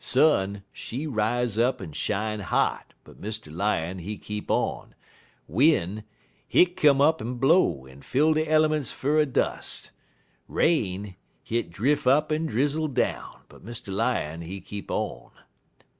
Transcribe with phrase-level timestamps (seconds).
[0.03, 3.53] Sun, she rise up en shine hot, but Mr.
[3.55, 4.95] Lion, he keep on;
[5.47, 6.03] win',
[6.47, 9.91] hit come up en blow, en fill de elements full er dust;
[10.47, 13.93] rain, hit drif' up en drizzle down; but Mr.
[13.93, 15.33] Lion, he keep on.